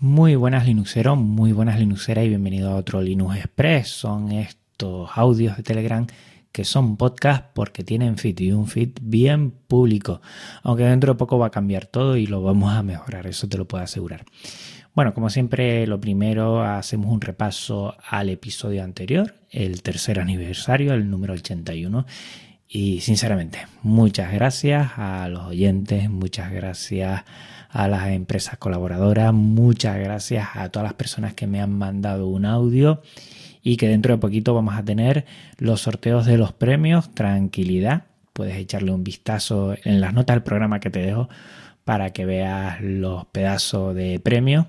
Muy 0.00 0.36
buenas 0.36 0.64
Linuxeros, 0.64 1.18
muy 1.18 1.50
buenas 1.50 1.80
Linuxeras 1.80 2.24
y 2.24 2.28
bienvenido 2.28 2.70
a 2.70 2.76
otro 2.76 3.02
Linux 3.02 3.34
Express. 3.34 3.88
Son 3.88 4.30
estos 4.30 5.10
audios 5.16 5.56
de 5.56 5.64
Telegram 5.64 6.06
que 6.52 6.64
son 6.64 6.96
podcast 6.96 7.46
porque 7.52 7.82
tienen 7.82 8.16
feed 8.16 8.38
y 8.38 8.52
un 8.52 8.68
feed 8.68 8.90
bien 9.02 9.50
público. 9.50 10.20
Aunque 10.62 10.84
dentro 10.84 11.14
de 11.14 11.18
poco 11.18 11.36
va 11.36 11.48
a 11.48 11.50
cambiar 11.50 11.86
todo 11.86 12.16
y 12.16 12.28
lo 12.28 12.44
vamos 12.44 12.72
a 12.74 12.84
mejorar, 12.84 13.26
eso 13.26 13.48
te 13.48 13.58
lo 13.58 13.66
puedo 13.66 13.82
asegurar. 13.82 14.24
Bueno, 14.94 15.14
como 15.14 15.30
siempre, 15.30 15.84
lo 15.88 16.00
primero 16.00 16.62
hacemos 16.62 17.12
un 17.12 17.20
repaso 17.20 17.96
al 18.08 18.28
episodio 18.28 18.84
anterior, 18.84 19.34
el 19.50 19.82
tercer 19.82 20.20
aniversario, 20.20 20.94
el 20.94 21.10
número 21.10 21.34
81. 21.34 22.06
Y 22.68 23.00
sinceramente, 23.00 23.60
muchas 23.82 24.30
gracias 24.30 24.92
a 24.96 25.26
los 25.28 25.46
oyentes, 25.46 26.10
muchas 26.10 26.52
gracias 26.52 27.24
a 27.70 27.88
las 27.88 28.08
empresas 28.08 28.58
colaboradoras, 28.58 29.32
muchas 29.32 29.96
gracias 29.98 30.48
a 30.54 30.68
todas 30.68 30.84
las 30.84 30.94
personas 30.94 31.32
que 31.32 31.46
me 31.46 31.62
han 31.62 31.72
mandado 31.72 32.28
un 32.28 32.44
audio 32.44 33.00
y 33.62 33.78
que 33.78 33.88
dentro 33.88 34.14
de 34.14 34.20
poquito 34.20 34.52
vamos 34.52 34.74
a 34.76 34.84
tener 34.84 35.24
los 35.56 35.80
sorteos 35.80 36.26
de 36.26 36.36
los 36.36 36.52
premios. 36.52 37.14
Tranquilidad, 37.14 38.04
puedes 38.34 38.56
echarle 38.56 38.92
un 38.92 39.02
vistazo 39.02 39.74
en 39.84 40.02
las 40.02 40.12
notas 40.12 40.36
del 40.36 40.42
programa 40.42 40.78
que 40.78 40.90
te 40.90 41.00
dejo 41.00 41.30
para 41.84 42.12
que 42.12 42.26
veas 42.26 42.82
los 42.82 43.24
pedazos 43.26 43.94
de 43.94 44.20
premios 44.20 44.66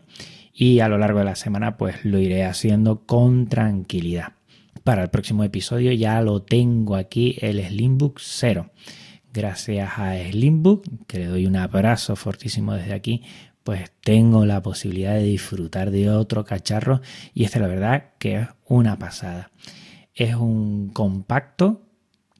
y 0.54 0.80
a 0.80 0.88
lo 0.88 0.98
largo 0.98 1.20
de 1.20 1.26
la 1.26 1.36
semana 1.36 1.76
pues 1.76 2.06
lo 2.06 2.18
iré 2.18 2.45
haciendo 2.45 3.06
con 3.06 3.48
tranquilidad. 3.48 4.39
Para 4.84 5.04
el 5.04 5.09
próximo 5.09 5.44
episodio 5.44 5.91
ya 5.91 6.22
lo 6.22 6.41
tengo 6.41 6.96
aquí 6.96 7.38
el 7.41 7.64
Slimbook 7.64 8.20
0 8.20 8.72
gracias 9.34 9.92
a 9.98 10.18
Slimbook, 10.18 10.86
que 11.08 11.20
le 11.20 11.26
doy 11.28 11.45
un 11.45 11.55
abrazo 11.55 12.16
fortísimo 12.16 12.73
desde 12.73 12.94
aquí, 12.94 13.23
pues 13.64 13.92
tengo 14.02 14.45
la 14.45 14.62
posibilidad 14.62 15.14
de 15.14 15.23
disfrutar 15.23 15.92
de 15.92 16.09
otro 16.09 16.45
cacharro 16.45 17.02
y 17.34 17.44
este 17.44 17.59
la 17.59 17.68
verdad 17.68 18.12
que 18.18 18.38
es 18.38 18.48
una 18.66 18.98
pasada. 18.98 19.52
Es 20.16 20.36
un 20.36 20.90
compacto 20.90 21.84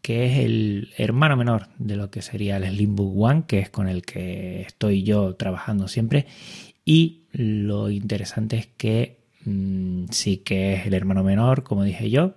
que 0.02 0.26
es 0.26 0.40
el 0.40 0.90
hermano 0.98 1.38
menor 1.38 1.68
de 1.78 1.96
lo 1.96 2.10
que 2.10 2.22
sería 2.22 2.58
el 2.58 2.66
Slimbook 2.66 3.14
One, 3.18 3.44
que 3.48 3.60
es 3.60 3.70
con 3.70 3.88
el 3.88 4.02
que 4.02 4.62
estoy 4.62 5.04
yo 5.04 5.36
trabajando 5.36 5.88
siempre. 5.88 6.26
Y 6.86 7.26
lo 7.32 7.90
interesante 7.92 8.58
es 8.58 8.68
que 8.68 9.19
mm, 9.46 10.06
sí 10.12 10.38
que 10.38 10.74
es 10.74 10.86
el 10.86 10.94
hermano 10.94 11.24
menor, 11.24 11.64
como 11.64 11.84
dije 11.84 12.10
yo, 12.10 12.36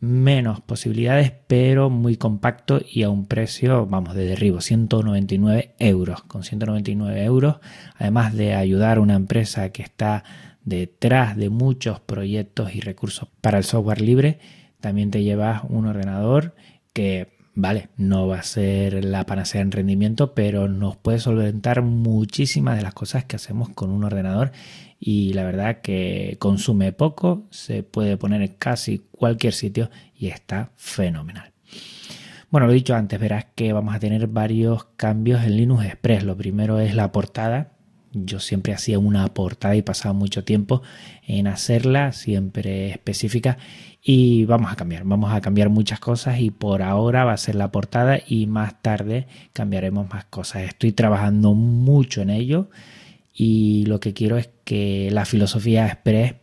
menos 0.00 0.60
posibilidades, 0.60 1.32
pero 1.46 1.90
muy 1.90 2.16
compacto 2.16 2.80
y 2.88 3.02
a 3.02 3.10
un 3.10 3.26
precio, 3.26 3.86
vamos, 3.86 4.14
de 4.14 4.26
derribo, 4.26 4.60
199 4.60 5.74
euros. 5.78 6.22
Con 6.22 6.44
199 6.44 7.24
euros, 7.24 7.56
además 7.96 8.34
de 8.34 8.54
ayudar 8.54 8.98
a 8.98 9.00
una 9.00 9.14
empresa 9.14 9.70
que 9.70 9.82
está 9.82 10.24
detrás 10.64 11.36
de 11.36 11.48
muchos 11.48 12.00
proyectos 12.00 12.74
y 12.74 12.80
recursos 12.80 13.28
para 13.40 13.58
el 13.58 13.64
software 13.64 14.00
libre, 14.00 14.40
también 14.80 15.10
te 15.10 15.22
llevas 15.22 15.62
un 15.68 15.86
ordenador 15.86 16.54
que, 16.92 17.35
vale, 17.56 17.88
no 17.96 18.28
va 18.28 18.38
a 18.38 18.42
ser 18.44 19.04
la 19.04 19.26
panacea 19.26 19.62
en 19.62 19.72
rendimiento, 19.72 20.34
pero 20.34 20.68
nos 20.68 20.96
puede 20.96 21.18
solventar 21.18 21.82
muchísimas 21.82 22.76
de 22.76 22.82
las 22.82 22.94
cosas 22.94 23.24
que 23.24 23.36
hacemos 23.36 23.70
con 23.70 23.90
un 23.90 24.04
ordenador 24.04 24.52
y 25.00 25.32
la 25.32 25.44
verdad 25.44 25.80
que 25.80 26.36
consume 26.38 26.92
poco, 26.92 27.46
se 27.50 27.82
puede 27.82 28.16
poner 28.16 28.42
en 28.42 28.54
casi 28.58 28.98
cualquier 29.10 29.54
sitio 29.54 29.90
y 30.14 30.28
está 30.28 30.70
fenomenal. 30.76 31.52
Bueno, 32.50 32.68
lo 32.68 32.72
dicho 32.72 32.94
antes, 32.94 33.18
verás 33.18 33.46
que 33.54 33.72
vamos 33.72 33.94
a 33.94 33.98
tener 33.98 34.28
varios 34.28 34.84
cambios 34.96 35.42
en 35.42 35.56
Linux 35.56 35.84
Express. 35.84 36.24
Lo 36.24 36.36
primero 36.36 36.78
es 36.78 36.94
la 36.94 37.10
portada. 37.10 37.72
Yo 38.24 38.40
siempre 38.40 38.72
hacía 38.72 38.98
una 38.98 39.26
portada 39.34 39.76
y 39.76 39.82
pasaba 39.82 40.14
mucho 40.14 40.44
tiempo 40.44 40.82
en 41.26 41.46
hacerla, 41.46 42.12
siempre 42.12 42.90
específica. 42.90 43.58
Y 44.02 44.44
vamos 44.44 44.72
a 44.72 44.76
cambiar, 44.76 45.04
vamos 45.04 45.32
a 45.32 45.40
cambiar 45.40 45.68
muchas 45.68 46.00
cosas 46.00 46.40
y 46.40 46.50
por 46.50 46.82
ahora 46.82 47.24
va 47.24 47.32
a 47.32 47.36
ser 47.36 47.56
la 47.56 47.72
portada 47.72 48.20
y 48.26 48.46
más 48.46 48.80
tarde 48.80 49.26
cambiaremos 49.52 50.08
más 50.08 50.24
cosas. 50.24 50.62
Estoy 50.62 50.92
trabajando 50.92 51.54
mucho 51.54 52.22
en 52.22 52.30
ello 52.30 52.70
y 53.34 53.84
lo 53.86 54.00
que 54.00 54.14
quiero 54.14 54.38
es 54.38 54.48
que 54.64 55.10
la 55.10 55.24
filosofía 55.24 55.86
Express 55.86 56.36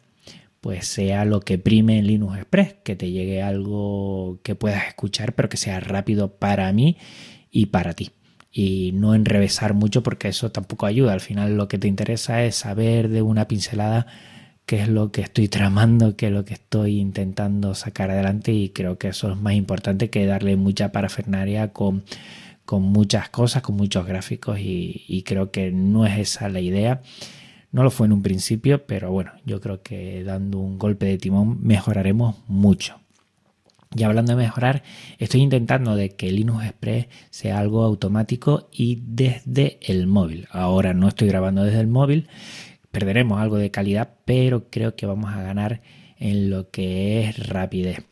pues 0.61 0.87
sea 0.87 1.25
lo 1.25 1.41
que 1.41 1.57
prime 1.57 1.97
en 1.97 2.07
Linux 2.07 2.37
Express, 2.37 2.75
que 2.83 2.95
te 2.95 3.11
llegue 3.11 3.41
algo 3.41 4.39
que 4.43 4.55
puedas 4.55 4.87
escuchar, 4.87 5.33
pero 5.33 5.49
que 5.49 5.57
sea 5.57 5.81
rápido 5.81 6.35
para 6.35 6.71
mí 6.71 6.95
y 7.51 7.65
para 7.65 7.93
ti. 7.93 8.11
Y 8.53 8.91
no 8.93 9.15
enrevesar 9.15 9.73
mucho 9.73 10.03
porque 10.03 10.27
eso 10.27 10.51
tampoco 10.51 10.85
ayuda. 10.85 11.13
Al 11.13 11.21
final 11.21 11.57
lo 11.57 11.67
que 11.67 11.79
te 11.79 11.87
interesa 11.87 12.43
es 12.43 12.55
saber 12.55 13.09
de 13.09 13.21
una 13.21 13.47
pincelada 13.47 14.05
qué 14.65 14.81
es 14.81 14.87
lo 14.87 15.11
que 15.11 15.21
estoy 15.21 15.49
tramando, 15.49 16.15
qué 16.15 16.27
es 16.27 16.31
lo 16.31 16.45
que 16.45 16.53
estoy 16.53 16.99
intentando 16.99 17.73
sacar 17.75 18.11
adelante 18.11 18.53
y 18.53 18.69
creo 18.69 18.97
que 18.97 19.09
eso 19.09 19.31
es 19.31 19.37
más 19.37 19.55
importante 19.55 20.09
que 20.09 20.25
darle 20.25 20.55
mucha 20.55 20.91
parafernaria 20.91 21.73
con 21.73 22.03
con 22.65 22.83
muchas 22.83 23.29
cosas, 23.29 23.61
con 23.61 23.75
muchos 23.75 24.05
gráficos 24.05 24.57
y, 24.59 25.23
creo 25.25 25.51
que 25.51 25.71
no 25.71 26.05
es 26.05 26.17
esa 26.19 26.49
la 26.49 26.59
idea. 26.59 27.01
No 27.71 27.83
lo 27.83 27.91
fue 27.91 28.07
en 28.07 28.13
un 28.13 28.21
principio, 28.21 28.85
pero 28.85 29.11
bueno, 29.11 29.31
yo 29.45 29.59
creo 29.59 29.81
que 29.81 30.23
dando 30.23 30.59
un 30.59 30.77
golpe 30.77 31.05
de 31.07 31.17
timón 31.17 31.59
mejoraremos 31.61 32.37
mucho. 32.47 33.02
Y 33.95 34.03
hablando 34.03 34.35
de 34.35 34.43
mejorar, 34.43 34.83
estoy 35.19 35.41
intentando 35.41 35.95
de 35.95 36.09
que 36.09 36.31
Linux 36.31 36.65
Express 36.65 37.07
sea 37.29 37.59
algo 37.59 37.83
automático 37.83 38.69
y 38.71 39.01
desde 39.05 39.79
el 39.81 40.07
móvil. 40.07 40.47
Ahora 40.51 40.93
no 40.93 41.07
estoy 41.07 41.27
grabando 41.27 41.63
desde 41.63 41.79
el 41.79 41.87
móvil, 41.87 42.27
perderemos 42.91 43.39
algo 43.39 43.57
de 43.57 43.71
calidad, 43.71 44.15
pero 44.25 44.69
creo 44.69 44.95
que 44.95 45.05
vamos 45.05 45.33
a 45.33 45.41
ganar 45.41 45.81
en 46.17 46.49
lo 46.49 46.69
que 46.69 47.23
es 47.23 47.47
rapidez. 47.47 48.03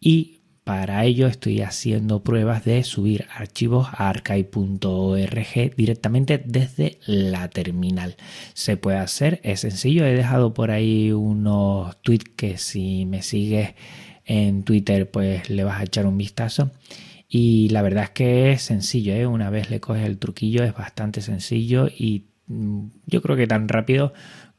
Y 0.00 0.40
para 0.64 1.04
ello 1.04 1.26
estoy 1.26 1.60
haciendo 1.60 2.22
pruebas 2.22 2.64
de 2.64 2.82
subir 2.84 3.26
archivos 3.34 3.88
a 3.92 4.08
archive.org 4.08 5.76
directamente 5.76 6.42
desde 6.44 6.98
la 7.04 7.48
terminal. 7.50 8.16
Se 8.54 8.78
puede 8.78 8.96
hacer, 8.96 9.40
es 9.44 9.60
sencillo. 9.60 10.06
He 10.06 10.14
dejado 10.14 10.54
por 10.54 10.70
ahí 10.70 11.12
unos 11.12 12.00
tweets 12.00 12.30
que 12.34 12.56
si 12.56 13.04
me 13.04 13.20
sigues 13.20 13.74
en 14.24 14.62
Twitter 14.62 15.10
pues 15.10 15.50
le 15.50 15.64
vas 15.64 15.80
a 15.80 15.84
echar 15.84 16.06
un 16.06 16.18
vistazo. 16.18 16.70
Y 17.28 17.68
la 17.70 17.82
verdad 17.82 18.04
es 18.04 18.10
que 18.10 18.52
es 18.52 18.62
sencillo, 18.62 19.14
¿eh? 19.14 19.26
una 19.26 19.50
vez 19.50 19.70
le 19.70 19.80
coges 19.80 20.06
el 20.06 20.18
truquillo 20.18 20.62
es 20.62 20.74
bastante 20.74 21.20
sencillo 21.20 21.88
y 21.88 22.26
mm, 22.46 22.86
yo 23.06 23.22
creo 23.22 23.36
que 23.36 23.46
tan 23.46 23.68
rápido 23.68 24.12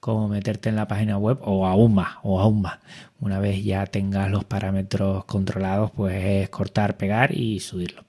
como 0.05 0.27
meterte 0.27 0.69
en 0.69 0.75
la 0.75 0.87
página 0.87 1.17
web 1.17 1.39
o 1.41 1.65
aún 1.65 1.95
más, 1.95 2.17
o 2.21 2.39
aún 2.39 2.61
más. 2.61 2.79
Una 3.19 3.39
vez 3.39 3.63
ya 3.63 3.85
tengas 3.87 4.29
los 4.29 4.43
parámetros 4.43 5.25
controlados, 5.25 5.91
pues 5.91 6.23
es 6.23 6.49
cortar, 6.49 6.97
pegar 6.97 7.35
y 7.35 7.59
subirlo. 7.59 8.03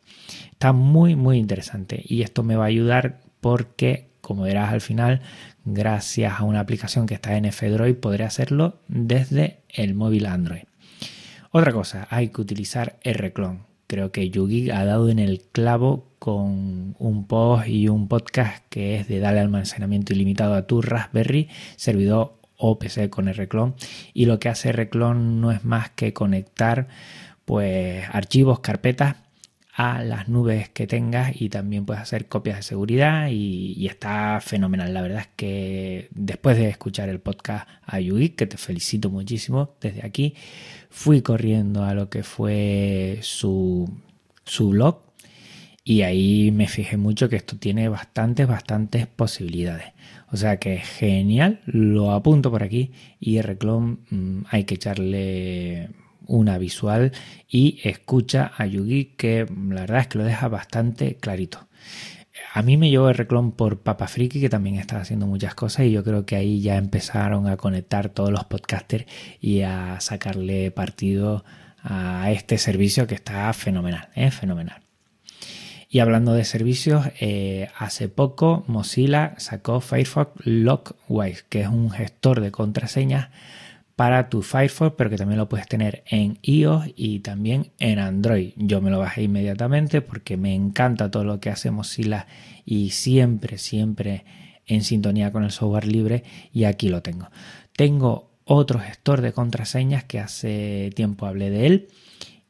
Está 0.51 0.73
muy, 0.73 1.17
muy 1.17 1.39
interesante 1.39 2.03
y 2.05 2.23
esto 2.23 2.43
me 2.43 2.57
va 2.57 2.65
a 2.65 2.69
ayudar 2.69 3.21
porque, 3.41 4.11
como 4.21 4.43
verás 4.43 4.73
al 4.73 4.81
final, 4.81 5.23
gracias 5.65 6.39
a 6.39 6.45
una 6.45 6.61
aplicación 6.61 7.07
que 7.07 7.15
está 7.15 7.37
en 7.37 7.47
F-Droid, 7.47 7.97
podré 7.97 8.25
hacerlo 8.25 8.81
desde 8.89 9.61
el 9.69 9.95
móvil 9.95 10.27
Android. 10.27 10.65
Otra 11.51 11.73
cosa, 11.73 12.07
hay 12.11 12.29
que 12.29 12.41
utilizar 12.41 12.99
Rclone. 13.05 13.61
Creo 13.87 14.11
que 14.11 14.31
Yugi 14.31 14.71
ha 14.71 14.85
dado 14.85 15.09
en 15.09 15.19
el 15.19 15.43
clavo 15.53 16.09
con 16.19 16.97
un 16.99 17.27
post 17.29 17.69
y 17.69 17.89
un 17.89 18.09
podcast 18.09 18.65
que 18.69 18.97
es 18.97 19.09
de 19.09 19.21
darle 19.21 19.41
almacenamiento 19.41 20.13
ilimitado 20.13 20.55
a 20.55 20.67
tu 20.67 20.83
Raspberry, 20.83 21.49
servidor 21.77 22.35
OPC 22.57 23.09
con 23.11 23.33
Rclone. 23.33 23.75
Y 24.13 24.25
lo 24.25 24.41
que 24.41 24.49
hace 24.49 24.73
Rclone 24.73 25.41
no 25.41 25.53
es 25.53 25.65
más 25.65 25.91
que 25.91 26.13
conectar 26.13 26.89
pues 27.45 28.05
archivos, 28.11 28.59
carpetas 28.59 29.17
a 29.77 30.03
las 30.03 30.27
nubes 30.27 30.71
que 30.71 30.87
tengas 30.87 31.39
y 31.39 31.51
también 31.51 31.85
puedes 31.85 32.03
hacer 32.03 32.29
copias 32.29 32.57
de 32.57 32.63
seguridad 32.63 33.29
y, 33.31 33.87
está 33.87 34.41
fenomenal. 34.41 34.95
La 34.95 35.03
verdad 35.03 35.21
es 35.21 35.29
que 35.37 36.09
después 36.13 36.57
de 36.57 36.71
escuchar 36.71 37.11
el 37.11 37.21
podcast 37.21 37.69
a 37.85 38.01
Yugi, 38.01 38.31
que 38.31 38.47
te 38.47 38.57
felicito 38.57 39.11
muchísimo 39.11 39.75
desde 39.83 40.05
aquí, 40.07 40.35
fui 40.89 41.21
corriendo 41.21 41.85
a 41.85 41.93
lo 41.93 42.09
que 42.09 42.23
fue 42.23 43.19
su, 43.21 43.87
su 44.45 44.71
blog 44.71 45.03
y 45.85 46.03
ahí 46.03 46.51
me 46.53 46.69
fijé 46.69 46.97
mucho 46.97 47.29
que 47.29 47.37
esto 47.37 47.59
tiene 47.59 47.91
bastantes, 47.91 48.49
bastantes 48.49 49.07
posibilidades. 49.07 49.93
O 50.33 50.39
sea 50.39 50.57
que 50.57 50.79
genial, 50.79 51.61
lo 51.67 52.13
apunto 52.13 52.51
por 52.51 52.63
aquí 52.63 52.93
y 53.21 53.43
Rclone 53.43 53.99
mm, 54.09 54.45
hay 54.51 54.65
que 54.65 54.77
echarle 54.77 55.91
una 56.27 56.59
visual 56.59 57.13
y 57.49 57.81
escucha 57.85 58.53
a 58.57 58.67
Yugi 58.67 59.15
que 59.17 59.47
la 59.69 59.83
verdad 59.83 60.01
es 60.01 60.07
que 60.09 60.19
lo 60.19 60.25
deja 60.25 60.49
bastante 60.49 61.17
clarito. 61.17 61.67
A 62.53 62.63
mí 62.63 62.77
me 62.77 62.91
llevó 62.91 63.09
el 63.09 63.15
reclon 63.15 63.53
por 63.53 63.81
Papa 63.81 64.09
Friki, 64.09 64.41
que 64.41 64.49
también 64.49 64.77
está 64.77 64.99
haciendo 64.99 65.27
muchas 65.27 65.55
cosas, 65.55 65.87
y 65.87 65.93
yo 65.93 66.05
creo 66.05 66.27
que 66.27 66.37
ahí 66.37 66.61
ya 66.61 66.77
empezaron 66.77 67.49
a 67.49 67.57
conectar 67.57 68.09
todos 68.09 68.31
los 68.31 68.45
podcasters 68.45 69.07
y 69.41 69.63
a 69.63 70.01
sacarle 70.01 70.71
partido 70.71 71.45
a 71.83 72.31
este 72.31 72.59
servicio 72.59 73.07
que 73.07 73.15
está 73.15 73.53
fenomenal, 73.53 74.09
¿eh? 74.15 74.31
fenomenal. 74.31 74.83
Y 75.89 76.01
hablando 76.01 76.35
de 76.35 76.45
servicios, 76.45 77.07
eh, 77.21 77.69
hace 77.79 78.09
poco 78.09 78.65
Mozilla 78.67 79.35
sacó 79.39 79.81
Firefox 79.81 80.45
Lockwise, 80.45 81.45
que 81.49 81.63
es 81.63 81.69
un 81.69 81.91
gestor 81.91 82.41
de 82.41 82.51
contraseñas 82.51 83.29
para 83.97 84.29
tu 84.29 84.43
Firefox, 84.43 84.95
pero 84.97 85.09
que 85.09 85.17
también 85.17 85.39
lo 85.39 85.49
puedes 85.49 85.67
tener 85.67 86.05
en 86.07 86.39
iOS 86.43 86.91
y 86.95 87.21
también 87.21 87.73
en 87.79 87.99
Android. 87.99 88.53
Yo 88.57 88.83
me 88.83 88.91
lo 88.91 88.99
bajé 88.99 89.23
inmediatamente 89.23 90.03
porque 90.03 90.37
me 90.37 90.55
encanta 90.55 91.11
todo 91.11 91.25
lo 91.25 91.41
que 91.41 91.49
hace 91.49 91.71
Mozilla 91.71 92.27
y 92.67 92.91
siempre, 92.91 93.57
siempre 93.57 94.25
en 94.67 94.83
sintonía 94.83 95.33
con 95.33 95.45
el 95.45 95.51
software 95.51 95.87
libre 95.87 96.25
y 96.53 96.65
aquí 96.65 96.91
lo 96.91 97.01
tengo. 97.01 97.29
Tengo 97.75 98.31
otro 98.45 98.79
gestor 98.79 99.23
de 99.23 99.33
contraseñas 99.33 100.05
que 100.05 100.21
hace 100.21 100.91
tiempo 100.95 101.25
hablé 101.25 101.49
de 101.49 101.67
él 101.67 101.89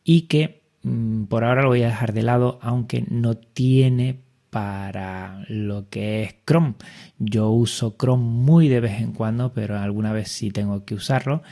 y 0.03 0.23
que 0.23 0.63
mm, 0.83 1.25
por 1.25 1.45
ahora 1.45 1.63
lo 1.63 1.69
voy 1.69 1.85
a 1.85 1.89
dejar 1.89 2.13
de 2.13 2.23
lado 2.23 2.59
aunque 2.61 3.05
no 3.09 3.37
tiene 3.37 4.26
para 4.57 5.45
lo 5.49 5.91
que 5.91 6.23
es 6.23 6.35
Chrome. 6.47 6.77
Yo 7.19 7.51
uso 7.51 7.95
Chrome 7.99 8.25
muy 8.25 8.69
de 8.69 8.81
vez 8.81 9.03
en 9.03 9.13
cuando, 9.13 9.53
pero 9.53 9.79
alguna 9.79 10.13
vez 10.13 10.29
sí 10.29 10.51
tengo 10.51 10.87
que 10.87 10.95
usarlo. 10.95 11.43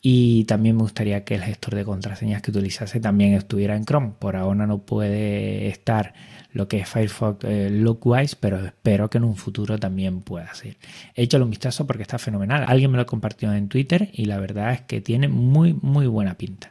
Y 0.00 0.44
también 0.44 0.74
me 0.74 0.80
gustaría 0.80 1.22
que 1.22 1.34
el 1.34 1.42
gestor 1.42 1.74
de 1.74 1.84
contraseñas 1.84 2.40
que 2.40 2.50
utilizase 2.50 2.98
también 2.98 3.34
estuviera 3.34 3.76
en 3.76 3.84
Chrome. 3.84 4.14
Por 4.18 4.36
ahora 4.36 4.66
no 4.66 4.78
puede 4.78 5.68
estar 5.68 6.14
lo 6.52 6.66
que 6.66 6.78
es 6.78 6.88
Firefox 6.88 7.44
eh, 7.44 7.68
Lookwise, 7.70 8.36
pero 8.36 8.64
espero 8.64 9.10
que 9.10 9.18
en 9.18 9.24
un 9.24 9.36
futuro 9.36 9.78
también 9.78 10.22
pueda 10.22 10.54
ser. 10.54 10.78
Hecho 11.14 11.36
un 11.36 11.50
vistazo 11.50 11.86
porque 11.86 12.04
está 12.04 12.18
fenomenal. 12.18 12.64
Alguien 12.66 12.90
me 12.90 12.96
lo 12.96 13.04
compartió 13.04 13.52
en 13.52 13.68
Twitter 13.68 14.08
y 14.14 14.24
la 14.24 14.38
verdad 14.38 14.72
es 14.72 14.80
que 14.80 15.02
tiene 15.02 15.28
muy, 15.28 15.74
muy 15.74 16.06
buena 16.06 16.38
pinta. 16.38 16.70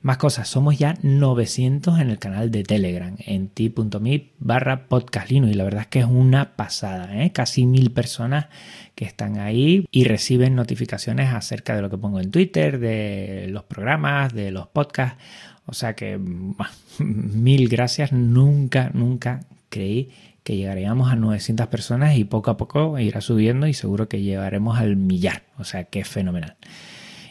Más 0.00 0.16
cosas, 0.18 0.48
somos 0.48 0.78
ya 0.78 0.94
900 1.02 1.98
en 1.98 2.10
el 2.10 2.18
canal 2.18 2.50
de 2.50 2.62
Telegram, 2.62 3.16
en 3.18 3.48
t.me 3.48 4.30
barra 4.38 4.86
podcastlino 4.86 5.48
y 5.48 5.54
la 5.54 5.64
verdad 5.64 5.82
es 5.82 5.86
que 5.88 5.98
es 6.00 6.06
una 6.06 6.56
pasada, 6.56 7.22
¿eh? 7.22 7.32
casi 7.32 7.66
mil 7.66 7.90
personas 7.90 8.46
que 8.94 9.04
están 9.04 9.38
ahí 9.38 9.86
y 9.90 10.04
reciben 10.04 10.54
notificaciones 10.54 11.34
acerca 11.34 11.74
de 11.74 11.82
lo 11.82 11.90
que 11.90 11.98
pongo 11.98 12.20
en 12.20 12.30
Twitter, 12.30 12.78
de 12.78 13.46
los 13.50 13.64
programas, 13.64 14.32
de 14.32 14.52
los 14.52 14.68
podcasts, 14.68 15.20
o 15.66 15.74
sea 15.74 15.94
que 15.94 16.18
mil 16.98 17.68
gracias, 17.68 18.12
nunca, 18.12 18.90
nunca 18.94 19.40
creí 19.68 20.10
que 20.44 20.56
llegaríamos 20.56 21.10
a 21.10 21.16
900 21.16 21.66
personas 21.66 22.16
y 22.16 22.24
poco 22.24 22.50
a 22.52 22.56
poco 22.56 22.98
irá 22.98 23.20
subiendo 23.20 23.66
y 23.66 23.74
seguro 23.74 24.08
que 24.08 24.22
llegaremos 24.22 24.78
al 24.78 24.96
millar, 24.96 25.42
o 25.58 25.64
sea 25.64 25.84
que 25.84 26.00
es 26.00 26.08
fenomenal. 26.08 26.56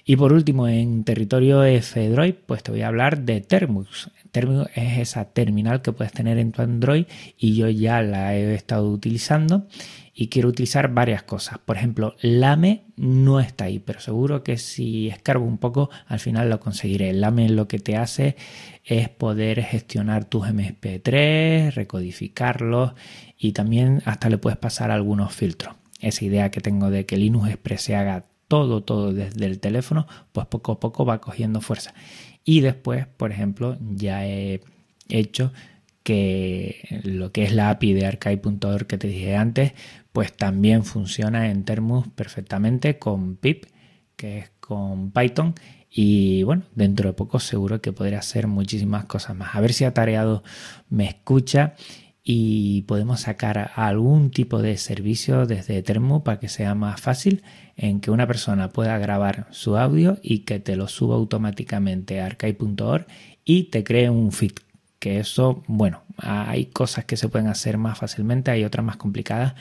Y 0.09 0.15
por 0.15 0.31
último, 0.31 0.69
en 0.69 1.03
territorio 1.03 1.65
F-Droid, 1.65 2.35
pues 2.45 2.63
te 2.63 2.71
voy 2.71 2.81
a 2.81 2.87
hablar 2.87 3.23
de 3.23 3.41
Termux. 3.41 4.09
Termux 4.31 4.69
es 4.73 4.99
esa 4.99 5.25
terminal 5.25 5.81
que 5.81 5.91
puedes 5.91 6.13
tener 6.13 6.37
en 6.37 6.53
tu 6.53 6.61
Android 6.61 7.07
y 7.37 7.57
yo 7.57 7.67
ya 7.67 8.01
la 8.01 8.33
he 8.33 8.55
estado 8.55 8.89
utilizando 8.89 9.67
y 10.13 10.29
quiero 10.29 10.47
utilizar 10.47 10.93
varias 10.93 11.23
cosas. 11.23 11.57
Por 11.57 11.75
ejemplo, 11.75 12.15
Lame 12.21 12.85
no 12.95 13.41
está 13.41 13.65
ahí, 13.65 13.79
pero 13.79 13.99
seguro 13.99 14.43
que 14.43 14.55
si 14.57 15.09
escarbo 15.09 15.45
un 15.45 15.57
poco, 15.57 15.89
al 16.05 16.21
final 16.21 16.49
lo 16.49 16.61
conseguiré. 16.61 17.11
Lame 17.11 17.49
lo 17.49 17.67
que 17.67 17.79
te 17.79 17.97
hace 17.97 18.37
es 18.85 19.09
poder 19.09 19.61
gestionar 19.61 20.23
tus 20.23 20.47
MP3, 20.47 21.73
recodificarlos 21.73 22.93
y 23.37 23.51
también 23.51 24.03
hasta 24.05 24.29
le 24.29 24.37
puedes 24.37 24.57
pasar 24.57 24.89
algunos 24.89 25.35
filtros. 25.35 25.75
Esa 25.99 26.23
idea 26.23 26.49
que 26.49 26.61
tengo 26.61 26.89
de 26.91 27.05
que 27.05 27.17
Linux 27.17 27.49
Express 27.49 27.81
se 27.81 27.97
haga 27.97 28.23
todo, 28.47 28.83
todo 28.83 29.13
desde 29.13 29.45
el 29.45 29.59
teléfono, 29.59 30.07
pues 30.31 30.47
poco 30.47 30.73
a 30.73 30.79
poco 30.79 31.05
va 31.05 31.21
cogiendo 31.21 31.61
fuerza. 31.61 31.93
Y 32.43 32.61
después, 32.61 33.07
por 33.07 33.31
ejemplo, 33.31 33.77
ya 33.79 34.25
he 34.25 34.61
hecho 35.09 35.51
que 36.03 37.01
lo 37.03 37.33
que 37.33 37.43
es 37.43 37.53
la 37.53 37.69
API 37.69 37.93
de 37.93 38.05
archive.org 38.05 38.87
que 38.87 38.97
te 38.97 39.09
dije 39.09 39.35
antes, 39.35 39.73
pues 40.13 40.31
también 40.31 40.85
funciona 40.85 41.49
en 41.49 41.65
Termus 41.65 42.07
perfectamente 42.07 42.97
con 42.97 43.35
pip, 43.35 43.65
que 44.15 44.39
es 44.39 44.51
con 44.61 45.11
Python. 45.11 45.53
Y 45.91 46.43
bueno, 46.43 46.63
dentro 46.75 47.09
de 47.09 47.13
poco 47.13 47.39
seguro 47.39 47.81
que 47.81 47.91
podré 47.91 48.15
hacer 48.15 48.47
muchísimas 48.47 49.05
cosas 49.05 49.35
más. 49.35 49.53
A 49.53 49.59
ver 49.59 49.73
si 49.73 49.83
Atareado 49.83 50.43
me 50.89 51.05
escucha 51.05 51.75
y 52.29 52.81
podemos 52.81 53.21
sacar 53.21 53.71
algún 53.75 54.31
tipo 54.31 54.61
de 54.61 54.75
servicio 54.75 55.45
desde 55.45 55.81
Termo 55.81 56.25
para 56.25 56.41
que 56.41 56.49
sea 56.49 56.75
más 56.75 56.99
fácil 56.99 57.41
en 57.77 58.01
que 58.01 58.11
una 58.11 58.27
persona 58.27 58.67
pueda 58.67 58.97
grabar 58.97 59.47
su 59.51 59.77
audio 59.77 60.19
y 60.21 60.39
que 60.39 60.59
te 60.59 60.75
lo 60.75 60.89
suba 60.89 61.15
automáticamente 61.15 62.19
a 62.19 62.25
archive.org 62.25 63.05
y 63.45 63.63
te 63.69 63.85
cree 63.85 64.09
un 64.09 64.33
feed. 64.33 64.51
Que 64.99 65.19
eso, 65.21 65.63
bueno, 65.67 66.01
hay 66.17 66.65
cosas 66.65 67.05
que 67.05 67.15
se 67.15 67.29
pueden 67.29 67.47
hacer 67.47 67.77
más 67.77 67.97
fácilmente, 67.97 68.51
hay 68.51 68.65
otras 68.65 68.85
más 68.85 68.97
complicadas, 68.97 69.53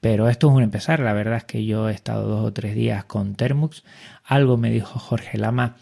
pero 0.00 0.30
esto 0.30 0.48
es 0.48 0.54
un 0.54 0.62
empezar. 0.62 1.00
La 1.00 1.12
verdad 1.12 1.36
es 1.36 1.44
que 1.44 1.66
yo 1.66 1.90
he 1.90 1.92
estado 1.92 2.28
dos 2.28 2.46
o 2.46 2.52
tres 2.54 2.74
días 2.74 3.04
con 3.04 3.34
Termux. 3.34 3.84
Algo 4.24 4.56
me 4.56 4.70
dijo 4.70 4.98
Jorge 4.98 5.36
Lama 5.36 5.76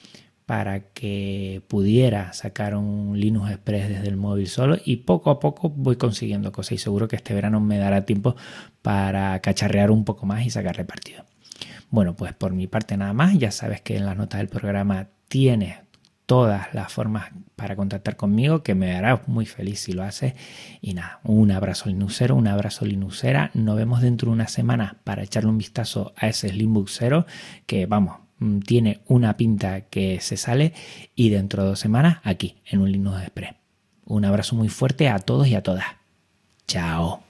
para 0.47 0.81
que 0.91 1.63
pudiera 1.69 2.33
sacar 2.33 2.75
un 2.77 3.19
Linux 3.19 3.51
Express 3.51 3.89
desde 3.89 4.09
el 4.09 4.17
móvil 4.17 4.47
solo 4.47 4.77
y 4.85 4.97
poco 4.97 5.31
a 5.31 5.41
poco 5.41 5.71
voy 5.71 5.97
consiguiendo 5.97 6.53
cosas 6.53 6.73
y 6.73 6.79
seguro 6.79 7.09
que 7.09 7.17
este 7.17 7.35
verano 7.35 7.61
me 7.61 7.79
dará 7.79 8.05
tiempo 8.05 8.37
para 8.83 9.39
cacharrear 9.41 9.91
un 9.91 10.05
poco 10.05 10.27
más 10.27 10.45
y 10.45 10.51
sacarle 10.51 10.85
partido. 10.85 11.25
Bueno, 11.91 12.15
pues 12.17 12.33
por 12.35 12.53
mi 12.53 12.67
parte 12.67 12.97
nada 12.97 13.13
más, 13.13 13.39
ya 13.39 13.51
sabes 13.51 13.81
que 13.81 13.97
en 13.97 14.05
las 14.05 14.17
notas 14.17 14.39
del 14.39 14.49
programa 14.49 15.09
tienes 15.29 15.77
todas 16.27 16.73
las 16.75 16.93
formas 16.93 17.31
para 17.57 17.77
contactar 17.77 18.17
conmigo, 18.17 18.63
que 18.63 18.75
me 18.75 18.95
hará 18.95 19.23
muy 19.27 19.47
feliz 19.47 19.81
si 19.81 19.93
lo 19.93 20.03
haces. 20.03 20.35
Y 20.81 20.95
nada, 20.95 21.21
un 21.23 21.51
abrazo 21.51 21.89
Linuxero, 21.89 22.35
un 22.35 22.49
abrazo 22.49 22.85
Linuxera. 22.85 23.51
Nos 23.55 23.77
vemos 23.77 24.01
dentro 24.01 24.29
de 24.29 24.35
una 24.35 24.49
semana 24.49 24.97
para 25.05 25.23
echarle 25.23 25.51
un 25.51 25.59
vistazo 25.59 26.13
a 26.17 26.29
ese 26.29 26.49
Slimbook 26.49 26.89
0, 26.89 27.27
que 27.67 27.87
vamos, 27.87 28.24
tiene 28.67 29.01
una 29.07 29.37
pinta 29.37 29.83
que 29.83 30.21
se 30.21 30.37
sale 30.37 30.73
y 31.15 31.31
dentro 31.31 31.63
de 31.63 31.69
dos 31.71 31.79
semanas 31.79 32.19
aquí 32.23 32.57
en 32.67 32.81
un 32.81 32.91
Linux 32.93 33.23
Express. 33.23 33.55
Un 34.07 34.25
abrazo 34.25 34.57
muy 34.57 34.69
fuerte 34.69 35.09
a 35.09 35.19
todos 35.19 35.47
y 35.49 35.55
a 35.55 35.63
todas. 35.63 35.87
Chao. 36.67 37.23